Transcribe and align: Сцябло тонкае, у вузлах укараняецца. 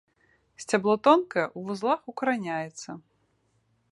Сцябло 0.63 0.95
тонкае, 1.07 1.43
у 1.61 1.67
вузлах 1.69 2.01
укараняецца. 2.13 2.89